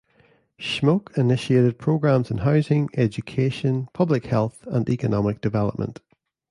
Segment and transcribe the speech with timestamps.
[0.57, 5.99] Schmoke initiated programs in housing, education, public health and economic development.